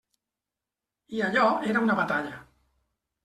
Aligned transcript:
I 1.17 1.21
allò 1.27 1.45
era 1.73 1.77
una 1.83 1.93
batalla. 1.99 2.39